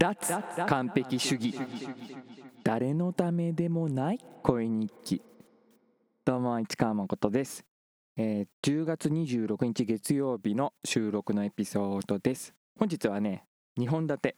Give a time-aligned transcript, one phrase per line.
[0.00, 0.32] 脱
[0.66, 1.54] 完璧主義。
[2.64, 5.22] 誰のためでもない恋日記。
[6.24, 7.66] どうも市川誠です、
[8.16, 12.54] えー10月26日月曜日の収録のエピソードです。
[12.78, 13.44] 本日はね
[13.78, 14.36] 2本立て。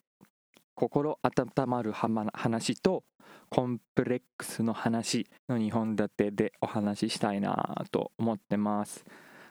[0.74, 3.04] 心温まる話と
[3.48, 9.04] コンプレックスの話の2本立てでお話ししたいなと思ってます。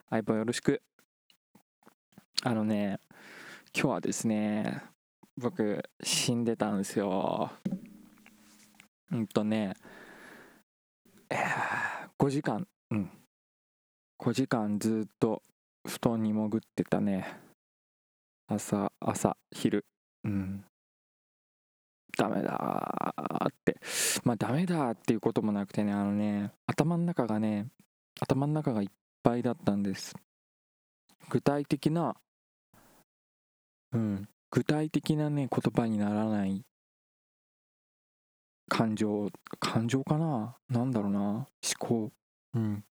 [0.10, 0.82] 相棒よろしく。
[2.44, 3.00] あのね
[3.74, 4.92] 今日はですね
[5.38, 7.52] 僕死んでたんですよ。
[9.12, 9.74] うんとね
[12.22, 12.68] 5時間。
[12.92, 13.10] うん。
[14.20, 15.42] 5時間ずっと
[15.88, 17.40] 布団に潜ってたね。
[18.48, 19.86] 朝朝昼。
[20.24, 20.64] うん。
[22.18, 23.78] ダメだーって。
[24.24, 27.70] まあダメだっていうこともなくてねあのね頭の中がね
[28.20, 28.90] 頭の中がいっ
[29.24, 30.16] ぱいだったんです。
[31.30, 32.16] 具体的な
[33.94, 34.30] うん。
[34.52, 36.64] 具体的なね言葉にならない
[38.68, 40.56] 感情感情かな？
[40.70, 41.20] なんだろうな？
[41.22, 41.48] 思
[41.80, 42.12] 考。
[42.54, 42.84] うん。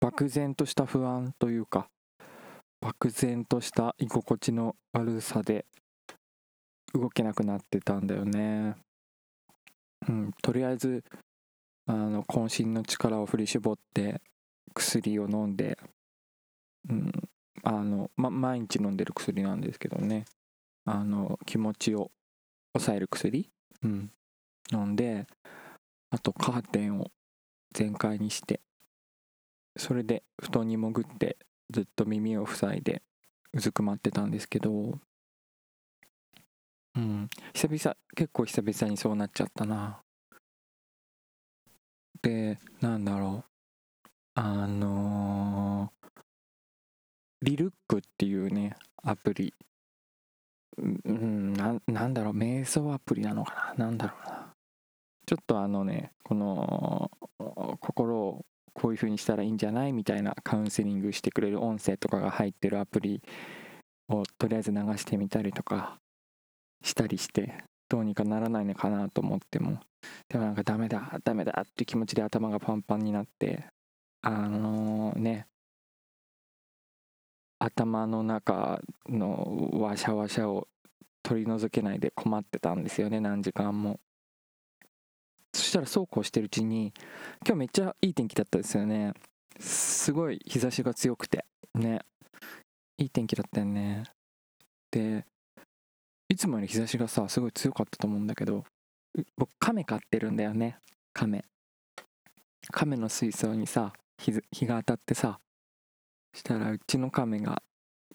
[0.00, 1.88] 漠然とした不安というか
[2.80, 5.64] 漠然とした居心地の悪さで
[6.92, 8.76] 動けなくなってたんだよね。
[10.08, 10.32] うん。
[10.42, 11.04] とりあえず
[11.86, 14.20] あの渾身の力を振り絞って
[14.74, 15.78] 薬を飲んで
[16.88, 17.12] うん。
[17.64, 20.24] あの、ま、毎日飲んでる薬なんですけどね
[20.84, 22.10] あの気持ちを
[22.74, 23.50] 抑える薬、
[23.82, 24.10] うん、
[24.72, 25.26] 飲んで
[26.10, 27.10] あとカーテンを
[27.72, 28.60] 全開にして
[29.76, 31.36] それで布団に潜って
[31.70, 33.02] ずっと耳を塞いで
[33.54, 34.98] うずくまってたんですけど。
[36.94, 37.28] うん。
[37.54, 40.00] 久々結構久々にそうなっちゃったな。
[42.22, 43.50] でなんだろう。
[44.34, 46.02] あのー
[47.42, 49.52] リルックっていうねアプリ
[50.78, 54.52] うんななんだろう瞑想アプリなのかななんだろうな。
[55.26, 57.10] ちょっとあのねこの
[57.80, 63.22] 心をこういう風にしたらいいんじゃないみたいなカウンセリングしてくれる音声とかが入ってるアプリ
[64.08, 65.98] をとりあえず流してみたりとか
[66.82, 69.78] したりしてどうにかならないのかなと思っても
[70.28, 73.66] でもなんかダメだダメだって気持ちで頭がパンパンになって
[74.22, 75.46] あのね。
[77.64, 80.66] 頭の中のワシャワシャを
[81.22, 84.00] 取り除けないで困ってたんですよね何時間も。
[85.54, 86.92] そしたらそうこうしてるうちに
[87.46, 89.12] 今日めっちゃいい天気だったですよね。
[89.60, 91.44] すごい日差しが強くて。
[91.74, 92.00] ね。
[92.98, 94.04] いい天気だったよね。
[94.90, 95.24] で
[96.28, 98.64] いつもより日差しがさすごい強かったと思うんだけど
[99.36, 100.78] 僕亀飼ってるんだよね。
[101.12, 101.44] 亀。
[102.72, 105.38] 亀の水槽にさ日日が当たってさ
[106.32, 107.62] したらうちの亀が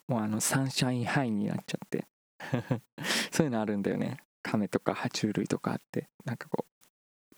[0.08, 2.08] もうあのサンシャインハイになっちゃって。
[3.32, 4.18] そういうのあるんだよね。
[4.42, 6.10] 亀とか爬虫類とかあって。
[6.24, 6.66] なんかこ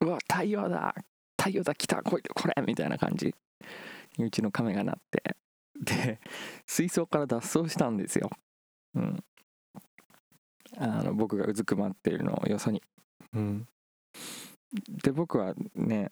[0.02, 0.94] ううわ太陽だ
[1.38, 3.34] 太陽だ来たこいこれみたいな感じ。
[4.18, 5.36] にうちの亀がなって。
[5.82, 6.20] で
[6.66, 8.30] 水槽から脱走したんですよ。
[8.96, 9.24] うん。
[10.78, 12.84] あの僕がうずくまってるのをよそに。
[13.34, 13.68] うん。
[15.04, 16.12] で僕はね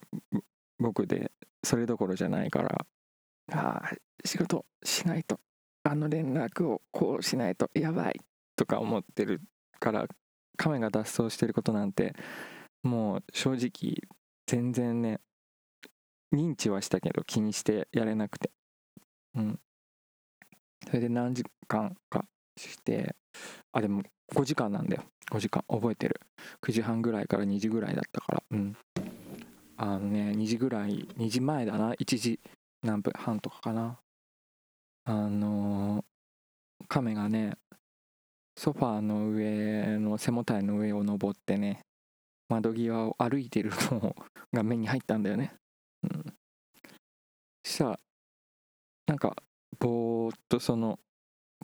[0.79, 1.31] 僕で
[1.63, 2.85] それどころじゃないから
[3.51, 3.81] あ
[4.25, 5.39] 仕事しないと
[5.83, 8.19] あの連絡をこうしないとやばい
[8.55, 9.41] とか思ってる
[9.79, 10.07] から
[10.57, 12.13] 亀が脱走してることなんて
[12.83, 13.95] もう正直
[14.47, 15.19] 全然ね
[16.33, 18.51] 認知はしたけど気にしてやれなくて。
[19.35, 19.59] うん。
[20.85, 22.25] それで何時間か
[22.57, 23.15] して
[23.71, 24.03] あでも
[24.33, 25.03] 5時間なんだよ。
[25.31, 25.63] 5時間。
[25.67, 26.19] 覚えてる。
[26.61, 28.43] 9時半ぐらいから2時ぐらいだったから。
[28.51, 28.75] うん。
[29.77, 31.93] あのね2時ぐらい2時前だな。
[31.93, 32.39] 1時
[32.83, 33.99] 何分半とかかな。
[35.05, 36.03] あの
[36.89, 37.53] 亀がね
[38.57, 41.79] ソファーの上の背もたれの上を登ってね
[42.49, 44.15] 窓際を歩いてるの
[44.51, 45.53] が目に入ったんだよね。
[46.03, 46.25] うん。
[47.63, 47.99] したら
[49.07, 49.35] なんか
[49.79, 50.99] ぼーっとその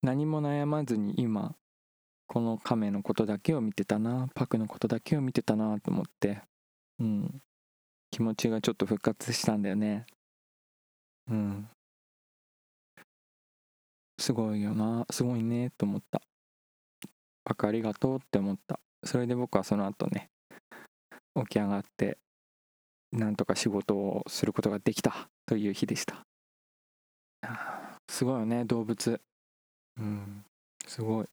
[0.01, 1.55] 何も悩まずに今
[2.25, 6.41] この亀のことだけを見てたなパクのことだけを見てたなと思って
[6.99, 7.41] うん。
[8.11, 10.05] 気持ちがちょっと復活したんだよね。
[11.29, 11.69] うん。
[14.19, 16.21] すごいよなすごいねと思った。
[17.51, 18.79] パクありがとうって思った。
[19.03, 20.29] それで僕はその後ね
[21.35, 22.17] 起き上がって
[23.11, 26.21] なんとか仕事をすることができたという日でした。
[28.09, 29.19] すごいよね動物。
[29.99, 30.45] うん
[30.87, 31.25] すごい。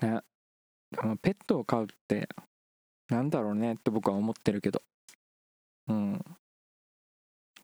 [0.00, 0.20] ね
[1.22, 2.28] ペットを飼うって
[3.10, 4.82] なんだろうねって僕は思ってるけど。
[5.86, 6.24] うん。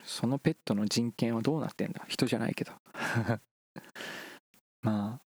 [0.05, 2.05] そのペットの人権はどうなってんだ？
[2.06, 2.73] 人じゃないけど。
[4.83, 5.30] まあ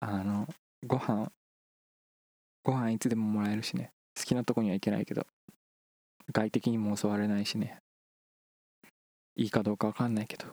[0.00, 0.46] あの
[0.86, 1.30] ご飯
[2.62, 3.92] ご飯いつでももらえるしね。
[4.18, 5.26] 好きなとこには行けないけど
[6.32, 7.78] 外敵にも襲われないしね。
[9.36, 10.46] いいかどうか分かんないけど。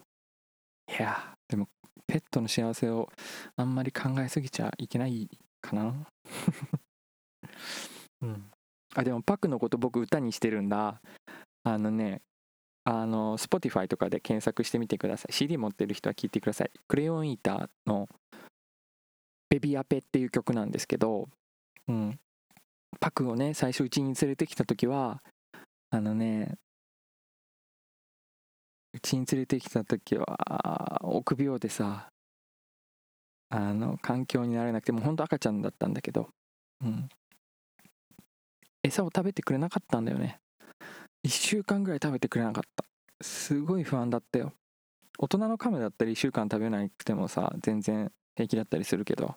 [0.89, 1.67] いやでも
[2.05, 3.09] ペットの幸せを
[3.55, 5.29] あんまり考えすぎちゃいけない
[5.61, 5.93] かな。
[8.21, 8.51] うん。
[8.95, 11.01] あでもパクのこと僕歌にしてるんだ。
[11.63, 12.21] あのね
[12.83, 15.33] あの Spotify とかで検索してみてください。
[15.33, 16.71] CD 持ってる人は聴いてください。
[16.87, 18.09] クレヨンイーターの
[19.53, 21.29] ベビアペっていう曲なんですけど、
[21.87, 22.19] うん、
[22.99, 25.21] パクをね最初うちに連れてきた時は
[25.91, 26.55] あのね
[28.93, 32.07] うちに連れてきた時は臆病でさ
[33.49, 36.29] あの環境になれなくてもうほんと赤ちゃんだったんだけど、
[36.83, 37.07] うん、
[38.81, 40.39] 餌を食べてくれなかったんだよね。
[41.27, 42.85] 1週間ぐらい食べてくれなかった。
[43.21, 44.51] すごい不安だったよ。
[45.19, 49.35] 大人のカメだったり1週間食べなくてもさ全然平気だったりするけど。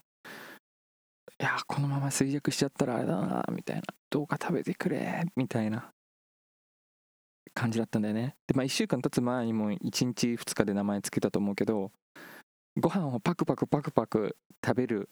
[1.39, 3.83] いやこのまま衰弱しちゃったらあれだなみたいな。
[4.09, 5.93] どうか食べてくれみたいな
[7.53, 8.37] 感じだったんだよね。
[8.47, 11.93] でまあ1週間経つ前にも1日2日で名前つけたと思うけど
[12.79, 15.11] ご飯をパクパクパクパク食べる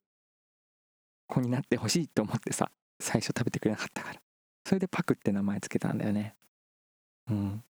[1.26, 4.20] 子になってほしいと思ってさ最初食べてくれなかったから。
[4.66, 6.34] それでパクって名前つけたんだよね。
[7.30, 7.64] うん。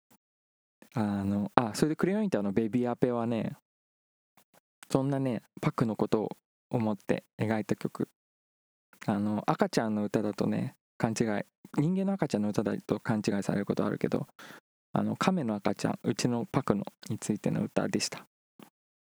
[0.96, 3.56] あのあそれでクレヨンインターのベビーアペはね
[4.92, 6.38] そんなねパクのことを
[6.70, 8.10] 思って描いた曲。
[9.06, 11.44] あの赤ちゃんの歌だとね勘違い
[11.78, 14.28] 人間の赤ちゃんの歌だと勘違いされることあるけど
[14.94, 18.26] あの亀の赤ちゃんうちのパクのについての歌でした。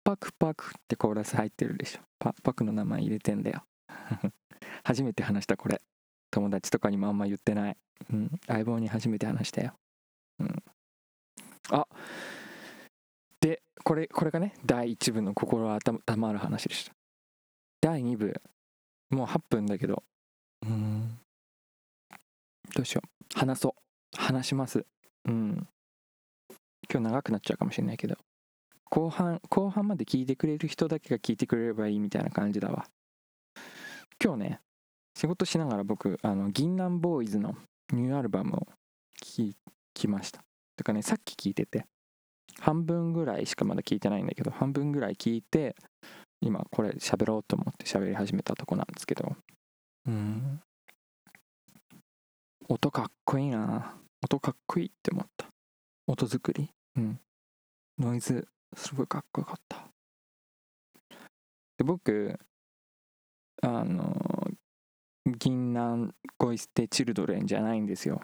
[0.06, 2.00] パクパクってコーラス入ってるでしょ。
[2.20, 3.64] パパクの名前入れてんだよ。
[4.84, 5.82] 初めて話したこれ。
[6.32, 7.78] 友達とかにもあんま言ってない、
[8.12, 9.76] うん、相棒に初めて話したよ、
[10.40, 10.64] うん、
[11.70, 11.86] あ
[13.40, 16.94] でこれこれがね第1部の心温まる話でした。
[17.82, 18.42] 第2部。
[19.14, 20.04] もう8分だけど。
[20.66, 21.20] うん。
[22.76, 23.40] どうしよう。
[23.40, 24.18] 話そう。
[24.18, 24.86] 話します。
[25.26, 25.68] うん。
[26.92, 28.18] 今日長くなっちゃうかもしれないけど。
[28.90, 32.86] 後半後半まで聞いてくれる人だけが聞いてくれればいいみたいな感じだわ。
[34.24, 34.60] 今日ね
[35.16, 37.56] 仕事しながら僕あの銀杏ボーイズの
[37.92, 38.68] ニューアルバムを
[39.20, 39.52] 聴
[39.94, 40.44] きました。
[40.76, 41.86] てかねさっき聞いてて。
[42.60, 45.76] 半分ぐらいしかまだ聞いてないんだけど半分ぐらい聞いて
[46.46, 49.36] 今これ喋ろうと思って喋り始めたとこなんですけど。
[50.08, 50.62] うん。
[52.68, 53.96] 音かっこいいな。
[54.24, 55.48] 音かっこいいって思った。
[56.08, 56.70] 音作り。
[56.98, 57.20] うん。
[58.00, 59.88] ノイズすごいかっこよかった。
[61.78, 62.38] で僕
[63.62, 64.48] あの
[65.26, 68.22] 銀杏ゴイステチルドレンじゃないんですよ、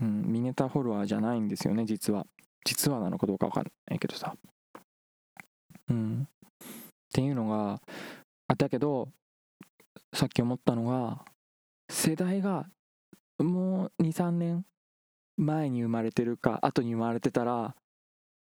[0.00, 2.26] うん、ミネタフォロワーじゃないんですよね実は。
[2.64, 4.34] 実はなのかどうか分かんないけどさ。
[5.88, 6.28] うん
[7.08, 7.80] っていうのが
[8.48, 9.08] あったけど
[10.12, 11.24] さっき思ったのが
[11.90, 12.66] 世代が
[13.38, 14.64] もう23年
[15.36, 17.74] 前に生まれてるか後に生まれてたら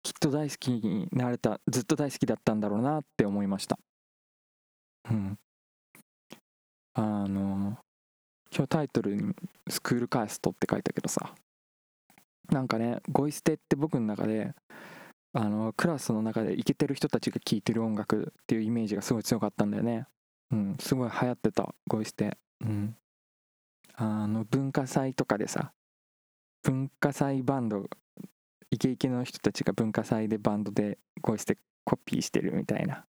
[0.03, 3.77] きっと大好きになれたずっと大好きだったんだろうなって思いました。
[5.09, 5.37] うん。
[6.93, 7.77] あの
[8.55, 9.33] 今日タイトルに
[9.69, 11.35] 「スクールカースト」って書いたけどさ
[12.49, 14.53] なんかねゴイステって僕の中で
[15.33, 20.07] あのクラスの中でイケてる人たちが聴いてる音楽っていうイメージがすごい強かったんだよね。
[20.51, 22.95] うんすごい流行ってたゴイステうん。
[23.95, 25.73] あの文化祭とかでさ
[26.63, 27.89] 文化祭バンド
[28.71, 33.05] イケイケの人たちが文化祭でバンドでこうしてコピーしてるみたいな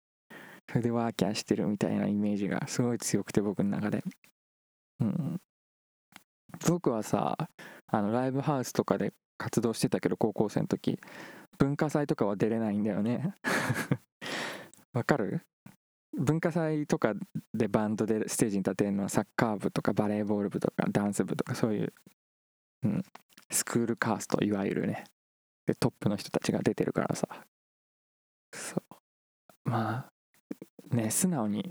[0.69, 4.05] それでワーキャーしてるみたいなイメージがすごい強くて僕の中で。
[5.01, 5.41] うん。
[6.69, 7.37] 僕はさ
[7.87, 11.01] あのライブハウスとかで活動してたけど高校生の時。
[11.61, 13.35] 文化祭とかは出れないんだよね。
[14.95, 15.43] わかる？
[16.19, 17.15] 文化祭とか
[17.55, 21.93] でバンドでステージに立てるのはサッカー部とかバレーボール部とかダンス部とかそういう、
[22.85, 23.03] うん、
[23.51, 25.05] スクールカーストいわゆるね。
[25.67, 27.29] でトップの人たちが出てるからさ。
[28.55, 29.71] そう。
[29.71, 30.11] ま
[30.91, 31.71] あね素直に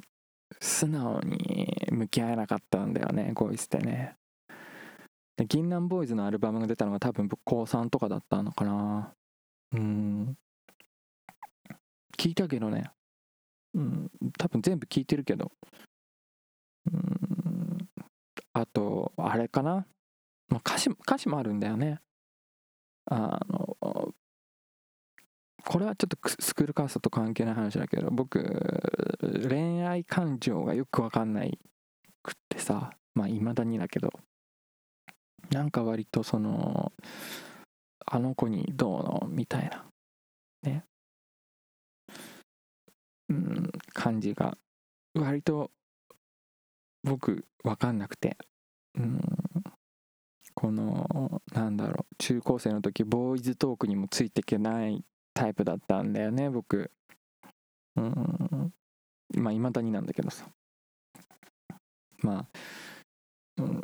[0.62, 4.15] 素直に向き合えなかったんだよねゴイスってね。
[5.36, 9.13] で銀杏ボーイズのアルバムが出たのが多分僕高3とかだったのかな。
[9.73, 10.38] うん。
[12.17, 12.91] 聞いたけどね。
[13.73, 14.11] うん。
[14.38, 15.51] 多分全部聞いてるけど。
[16.91, 17.89] うん。
[18.53, 19.85] あとあれかな。
[20.51, 21.99] 歌詞歌詞もあるんだよね。
[23.05, 24.13] あの
[25.65, 28.39] これはちょっとスクールカーストと関係ない話だけど僕
[29.47, 31.59] 恋愛感情がよく分かんない
[32.23, 32.91] くってさ。
[33.15, 34.11] まあいまだにだけど。
[35.51, 36.93] なんか割とその
[38.05, 39.27] あの子にどうの？
[39.29, 39.85] みたいな。
[40.63, 40.83] ね。
[43.29, 44.57] うん感じが。
[45.13, 45.71] 割と
[47.03, 48.37] 僕分かんなくて。
[48.95, 49.21] うん
[50.55, 52.15] このなんだろう。
[52.17, 56.91] 中高生の時ボーイズトークにもついていけないタイプだったんだよね僕。
[57.95, 58.73] うん
[59.37, 60.47] まあいまだになんだけどさ。
[62.21, 62.45] まあ、
[63.59, 63.81] うん、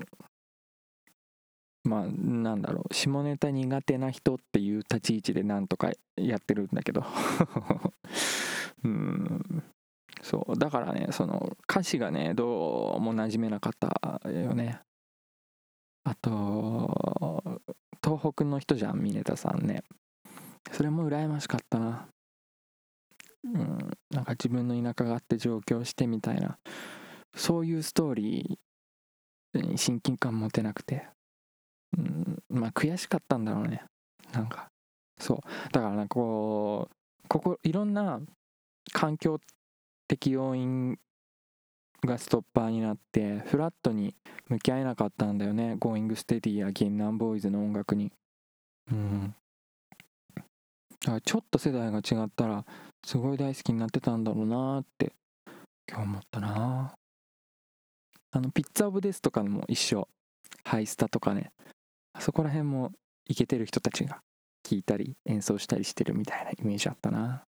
[1.86, 2.94] まあなんだろう。
[2.94, 7.04] 下ネタ苦手な人っていう立ち位置でなんとかやってるんだけど。
[8.84, 9.64] うん。
[10.22, 10.58] そう。
[10.58, 14.82] だからねその歌詞がねどうも馴染めなかったよね。
[16.04, 17.62] あと
[18.04, 19.84] 東北の人じゃん峰田さんね。
[20.72, 22.08] それも羨ましかったな。
[23.44, 23.78] うん。
[24.10, 26.58] なんか自分の田舎があって上京してみたいな。
[27.36, 31.08] そういうストーリーに親近感持てなくて。
[31.98, 33.84] うんまあ悔しかったんだろうね。
[34.34, 34.68] なんか
[35.20, 35.40] そう。
[35.72, 38.20] だからなんかこうここいろんな
[38.92, 39.40] 環境
[40.08, 40.98] 的要因
[42.04, 44.16] がストッパーになってフラットに
[44.48, 45.76] 向き合えなかったんだよね。
[45.80, 48.12] Going Steady や銀杏ボーイズの音楽に。
[48.92, 49.36] うん。
[50.36, 50.42] だ
[51.08, 52.66] からちょっと世代が違ったら
[53.06, 55.14] すごい大好きになってたんだろうなって
[55.90, 56.96] 今日思ったな。
[58.32, 60.08] あのピッツァオブデスとかも一緒。
[60.64, 61.52] ハイスタとかね。
[61.68, 61.75] あ
[62.20, 62.92] そこら辺も
[63.28, 64.20] イケてる人たちが
[64.64, 67.44] 聴いたり演奏したりしてるみたいなイメージあったな。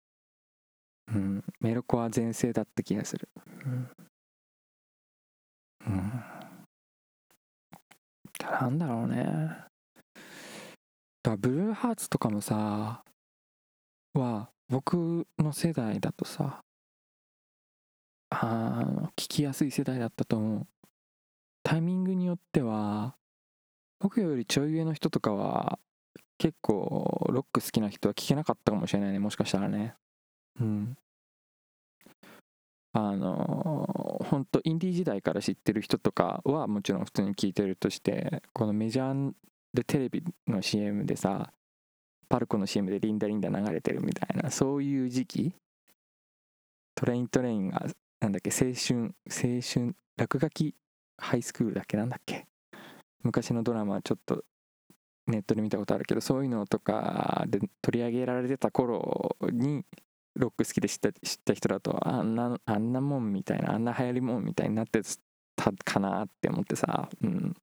[1.08, 1.44] うん。
[1.60, 3.28] メロコア全盛だった気がする。
[3.64, 3.90] うん、
[5.86, 6.24] うん、
[8.42, 9.66] なんだろうね。
[11.22, 13.02] だブルーハーツとかもさ
[14.14, 16.60] は僕の世代だとさ
[18.30, 20.66] あ聞きやすい世代だったと思う。
[21.62, 23.16] タイミングによっては
[23.98, 25.78] 僕よりちょい上の人とかは
[26.38, 29.94] 結構ロック好きな人は聞けなかったかもしれないねもしかしたらね。
[30.60, 30.96] うん。
[32.92, 39.32] あの本当インディー時代から知ってる人とかはもちろん普通に聞いてるとしてこのメジャー
[39.74, 41.52] でテレビの CM でさ
[42.30, 45.54] パルコの CM でリンダリンダ流れてるみたいなそういう時期
[46.94, 47.86] トレイントレインが
[48.20, 50.74] なんだっけ青春青春落書き
[51.18, 52.46] ハイスクールだっけなんだっけ
[53.26, 54.44] 昔のドラマちょっと
[55.26, 59.84] ネットで見たことあるけどそういうのとかで取り上げられてた頃に
[60.36, 65.00] ロック好きで知った知った人だとあんなあんなもんみたいなあんな流行りもんみたいになって
[65.56, 67.54] たかなって思ってさ、うん、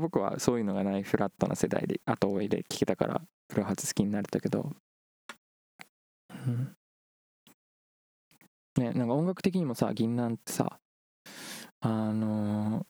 [0.00, 4.70] 僕はそういうのがないフラットな世代で後追いで聴けたからプロ初好きになれたけど、
[6.46, 6.76] うん、
[8.76, 10.78] ねなんか音楽的にもさ銀杏ってさ
[11.84, 12.86] あの、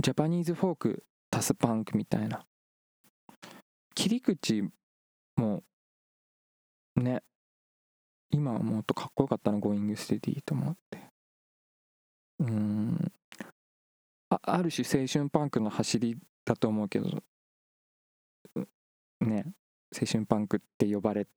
[0.00, 2.44] ジャパニーズフォーク足すパンクみたいな
[3.94, 4.62] 切り口
[5.36, 5.62] も
[6.96, 7.22] ね
[8.34, 10.98] 今はもっとかっこよかったな、 GOING STEADY と思って。
[12.40, 13.12] うん。
[14.28, 17.06] あある種青春パンクの走りだと思うけど、
[19.20, 19.44] ね、
[19.96, 21.28] 青春パンクって呼ばれ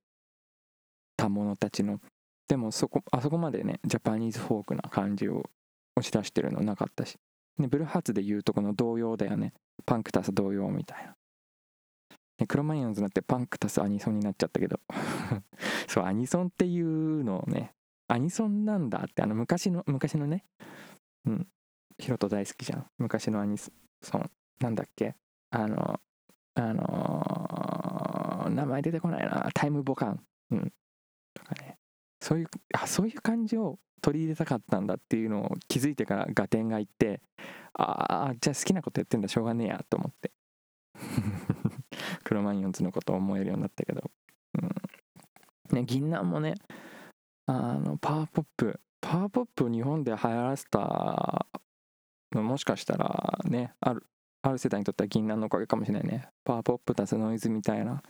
[1.16, 2.02] た者たちの、
[2.48, 5.48] でもそこ、あそこまでね、ジャパニーズフォークな感じを
[5.96, 7.20] 押し出してるのなかったし、
[7.58, 9.54] ね、ブルーハーツで言うとこの童謡だよね。
[9.86, 11.16] パンク足す童謡みたいな。
[12.40, 14.80] ね、クロマニオンズになってパンクタスアニソンになっちゃったけど。
[15.88, 17.74] そうアニソンっていうのをね
[18.08, 20.46] アニソンなんだってあの昔の昔のね
[21.26, 21.48] うん
[21.98, 22.86] ヒロト大好きじゃん。
[23.00, 23.72] 昔のアニソ
[24.18, 24.32] ン。
[24.60, 25.16] なんだっけ？
[25.50, 26.00] あの
[26.56, 29.50] あのー名前出てこないな。
[29.54, 30.74] タイムボカン、うん、
[31.34, 31.78] とかね。
[32.22, 37.22] そういうあそういう感じを取り入れたかったんだっていうのを気づいてから合点がいって
[37.74, 40.32] ああじゃあ好きなことやってんだしょうがねえやと思って。
[42.24, 44.10] クロマニヨンズのことを思えるようになったけど、
[44.62, 45.76] うん。
[45.76, 46.56] ね、銀杏もね
[47.46, 51.46] あのパワーポップパワーポップを日本で流行らせた
[52.32, 54.06] のもしかしたらねある
[54.42, 56.30] ある世代にとっては銀杏のおかげかもしれないね。
[56.44, 58.02] パワーポップ足すノイズみたいな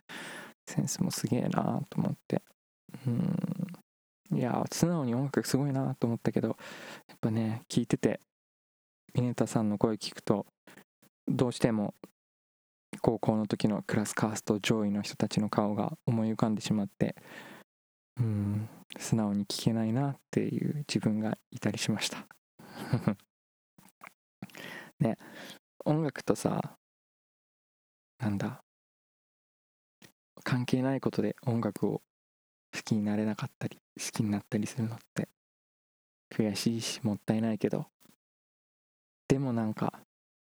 [0.68, 2.42] センスもすげえなと思って。
[3.08, 3.67] うん。
[4.34, 6.54] いや素直に音楽すごいなと思ったけどや
[7.16, 8.20] っぱね聞いてて
[9.14, 10.46] ミネタさんの声聞くと
[11.28, 11.94] どうしても
[13.02, 17.16] 高校の時のクラスカースト上位の人たちの顔が思い浮かんでしまって
[18.20, 22.26] うん素直に聞けないなっていう自分がいたりしました。
[25.00, 25.18] ね
[25.86, 26.78] 音楽とさ
[28.20, 28.64] なんだ
[30.44, 32.02] 関係ないことで音楽を
[32.78, 35.28] 好きになれなかったり好きになったりするのって
[36.32, 37.88] 悔しいしもったいないけど
[39.28, 40.00] でもなんか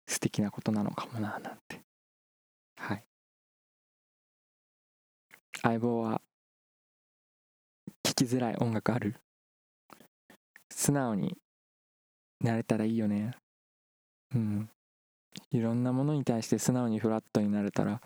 [0.08, 1.82] 素敵なことなのかもななんて。
[2.78, 3.04] はい。
[5.62, 6.22] 相棒は
[8.04, 9.16] 聴きづらい音楽ある。
[10.70, 11.38] 素直に
[12.42, 13.32] なれたらいいよね。
[14.36, 14.70] うん。
[15.52, 18.02] いろんなものに対して素直にフラットになれたら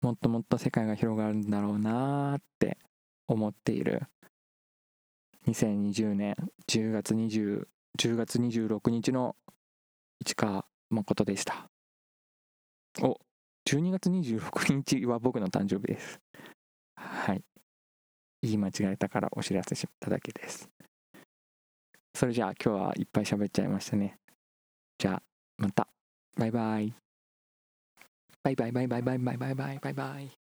[0.00, 2.78] もっともっと世界が広がるんだろうなーって
[3.26, 4.02] 思っている。
[5.46, 6.36] 2020年
[6.68, 7.66] 10月20
[7.98, 9.36] 10月26日の
[10.20, 11.68] 市川誠でした。
[13.00, 13.18] お
[13.68, 16.20] 12月26日は僕の誕生日です。
[16.96, 17.42] はい。
[18.42, 20.68] 言い間違えたからお知らせしただけです。
[22.14, 24.16] それじゃあ今日はいっぱい喋っちゃいましたね。
[24.98, 25.22] じゃあ
[25.58, 25.88] また。
[26.36, 26.92] バイバイ。
[28.42, 30.43] バイバイバイバイバイバイバイバイバイバイ。